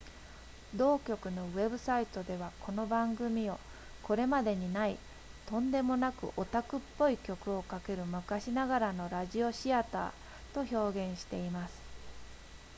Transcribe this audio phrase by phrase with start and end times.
[0.75, 3.59] 同局のウェブサイトでは、この番組を
[4.01, 4.97] 「これまでにない、
[5.45, 10.11] とんでもなくオタクっぽい曲をかける昔ながらのラジオシアター！」
[10.57, 11.79] と表現しています